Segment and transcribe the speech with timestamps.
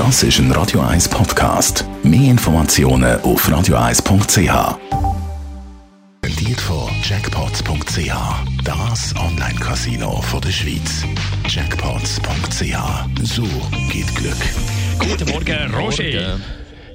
[0.00, 1.84] Das ist ein Radio 1 Podcast.
[2.02, 4.78] Mehr Informationen auf radio1.ch.
[6.22, 8.10] Präsentiert von Jackpots.ch.
[8.64, 11.04] Das Online-Casino der Schweiz.
[11.46, 13.24] Jackpots.ch.
[13.24, 13.42] So
[13.92, 14.38] geht Glück.
[14.98, 16.40] Guten Morgen, Roger.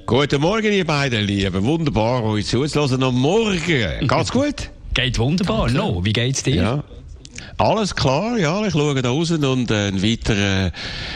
[0.08, 1.64] Guten Morgen, ihr beiden Lieben.
[1.64, 3.04] Wunderbar, euch zuzuhören.
[3.04, 3.60] Am Morgen.
[4.08, 4.72] Geht's gut?
[4.96, 5.70] Geht wunderbar.
[5.70, 6.56] No, wie geht's dir?
[6.56, 6.84] Ja.
[7.58, 10.72] Alles klar, ja, ich schaue da raus und äh, ein weiterer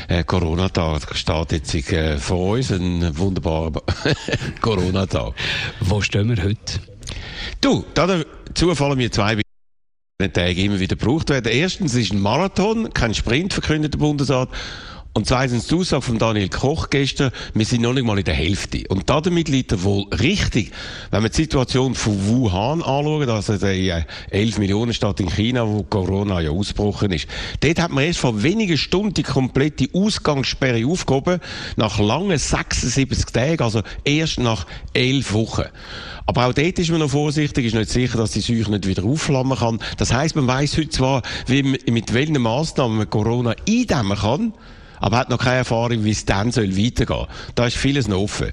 [0.07, 3.81] äh, Corona-Tag steht jetzt äh, vor uns, ein wunderbarer
[4.61, 5.33] Corona-Tag.
[5.81, 6.79] Wo stehen wir heute?
[7.61, 9.41] Du, dazu fallen mir zwei
[10.27, 11.51] Tage immer wieder gebraucht werden.
[11.51, 14.49] Erstens ist ein Marathon, kein Sprint, verkündet der Bundesrat.
[15.19, 18.35] Und zweitens die Aussage von Daniel Koch gestern, wir sind noch nicht mal in der
[18.35, 18.85] Hälfte.
[18.87, 20.71] Und damit liegt er wohl richtig.
[21.11, 23.91] Wenn wir die Situation von Wuhan anschauen, also die
[24.29, 27.27] 11 äh, Millionen Stadt in China, wo Corona ja ausgebrochen ist,
[27.59, 31.41] dort hat man erst vor wenigen Stunden die komplette Ausgangssperre aufgehoben,
[31.75, 35.65] nach langen 76 Tagen, also erst nach 11 Wochen.
[36.27, 39.03] Aber auch dort ist man noch vorsichtig, ist nicht sicher, dass die Seuche nicht wieder
[39.03, 39.79] aufflammen kann.
[39.97, 44.53] Das heisst, man weiss heute zwar, wie mit welchen Massnahmen man Corona eindämmen kann,
[44.99, 47.27] aber hat noch keine Erfahrung, wie es dann soll weitergehen.
[47.55, 48.51] Da ist vieles noch offen.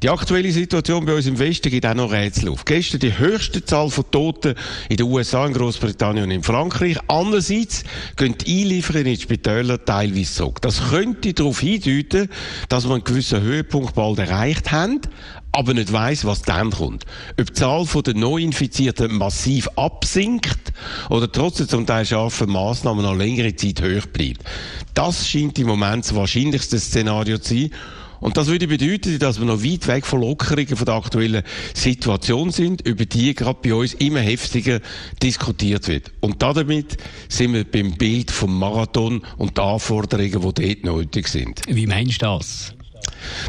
[0.00, 2.64] Die aktuelle Situation bei uns im Westen gibt auch noch Rätsel auf.
[2.64, 4.54] Gestern die höchste Zahl von Toten
[4.88, 6.98] in den USA, in Großbritannien und in Frankreich.
[7.08, 7.82] Andererseits
[8.16, 10.62] gehen die Einlieferungen in die Spitäler teilweise zurück.
[10.62, 12.28] Das könnte darauf hindeuten,
[12.68, 15.00] dass wir einen gewissen Höhepunkt bald erreicht haben,
[15.52, 17.04] aber nicht weiss, was dann kommt.
[17.38, 20.72] Ob die Zahl der Neuinfizierten massiv absinkt
[21.10, 24.42] oder trotz der zum Teil scharfen Massnahmen noch längere Zeit hoch bleibt.
[24.94, 27.70] Das scheint im Moment das wahrscheinlichste Szenario zu sein.
[28.20, 31.42] Und das würde bedeuten, dass wir noch weit weg von Lockerungen von der aktuellen
[31.74, 34.80] Situation sind, über die gerade bei uns immer heftiger
[35.22, 36.10] diskutiert wird.
[36.20, 36.96] Und damit
[37.28, 41.62] sind wir beim Bild vom Marathon und den Anforderungen, die dort nötig sind.
[41.68, 42.74] Wie meinst du das?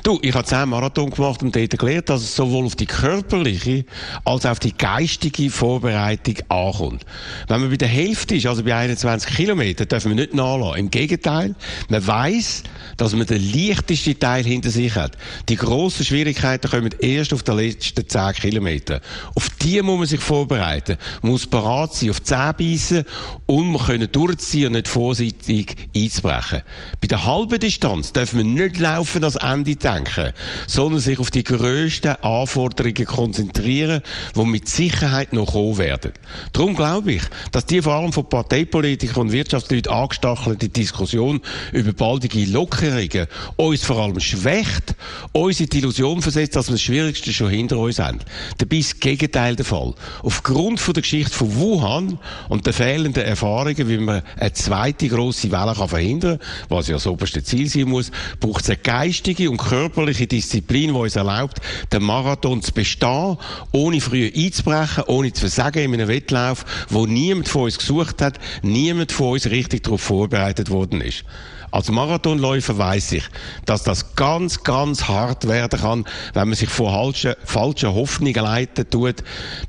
[0.03, 3.86] Du, ich habe zehn Marathon gemacht und dort gelernt, dass es sowohl auf die körperliche
[4.25, 7.05] als auch auf die geistige Vorbereitung ankommt.
[7.48, 10.80] Wenn man bei der Hälfte ist, also bei 21 Kilometern, dürfen wir nicht nachlassen.
[10.80, 11.55] Im Gegenteil,
[11.89, 12.64] man weiß,
[12.98, 15.17] dass man den leichtesten Teil hinter sich hat.
[15.48, 19.02] Die grossen Schwierigkeiten kommen erst auf den letzten 10 Kilometern.
[19.36, 20.98] Auf die muss man sich vorbereiten.
[21.21, 23.05] Man muss bereit sein, auf die Zähne beißen
[23.45, 26.61] und man können durchziehen und nicht vorsichtig einzubrechen.
[27.02, 30.31] Bei der halben Distanz dürfen wir nicht laufen als Ende denken,
[30.67, 34.02] sondern sich auf die grössten Anforderungen konzentrieren,
[34.35, 36.13] die mit Sicherheit noch kommen werden.
[36.53, 41.41] Darum glaube ich, dass die vor allem von Parteipolitikern und Wirtschaftsleuten angestachelte Diskussion
[41.71, 44.95] über baldige Lockerungen uns vor allem schwächt,
[45.31, 48.19] uns in die Illusion versetzt, dass wir das Schwierigste schon hinter uns haben.
[48.57, 49.93] Dabei ist das Gegenteil der Fall.
[50.23, 55.51] Aufgrund von der Geschichte von Wuhan und der fehlenden Erfahrungen, wie man eine zweite grosse
[55.51, 59.49] Welle kann verhindern kann, was ja das oberste Ziel sein muss, braucht es eine geistige
[59.49, 61.59] und körperliche Disziplin, die uns erlaubt,
[61.92, 63.37] den Marathon zu bestehen,
[63.71, 68.39] ohne früher einzubrechen, ohne zu versagen in einem Wettlauf, wo niemand von uns gesucht hat,
[68.61, 71.23] niemand von uns richtig darauf vorbereitet worden ist.
[71.71, 73.23] Als Marathonläufer weiß ich,
[73.65, 78.89] dass das ganz, ganz hart werden kann, wenn man sich vor falschen, falschen Hoffnungen leiten
[78.89, 79.17] tut.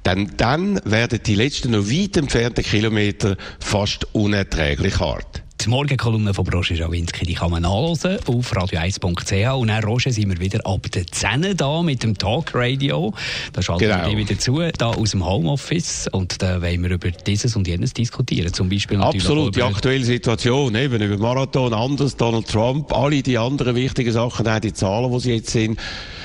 [0.06, 5.42] Denn dann werden die letzten noch weit entfernten Kilometer fast unerträglich hart.
[5.62, 9.53] Die Morgenkolumne von Roger Schawinski, die kann man nachlesen auf radio1.ch.
[9.59, 13.12] Und dann, Roger, sind wir wieder ab der 10 da mit dem Talk Radio.
[13.53, 14.09] Da schalten genau.
[14.09, 16.09] wir wieder zu, da aus dem Homeoffice.
[16.12, 18.54] Und da wollen wir über dieses und jenes diskutieren.
[18.54, 23.37] Zum Beispiel natürlich Absolut, die aktuelle Situation, eben über Marathon, anders, Donald Trump, alle die
[23.37, 25.78] anderen wichtigen Sachen, auch die Zahlen, die sie jetzt sind,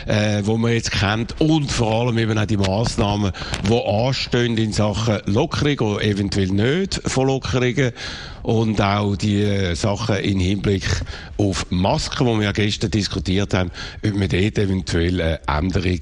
[0.06, 1.42] äh, wo man jetzt kennt.
[1.42, 3.34] Und vor allem eben auch die Massnahmen,
[3.70, 7.92] die anstehen in Sachen Lockerung oder eventuell nicht von Lockerungen
[8.46, 10.86] und auch die äh, Sachen im Hinblick
[11.38, 13.72] auf Masken, die wir ja gestern diskutiert haben,
[14.06, 16.00] ob wir dort eventuell eine Änderung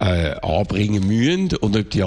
[0.00, 2.02] äh, äh anbringen müssen und ob die,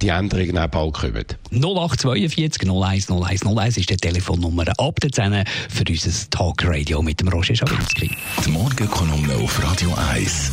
[0.00, 1.24] die Änderungen auch bald kommen.
[1.50, 7.26] 0842 01 01 01 ist die Telefonnummer ab der 10 für unser Talkradio mit dem
[7.28, 8.10] Roger Schawinski.
[8.44, 10.52] Die Morgenkolumne auf Radio 1.